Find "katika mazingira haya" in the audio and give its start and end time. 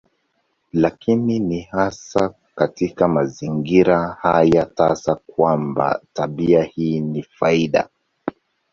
2.55-4.65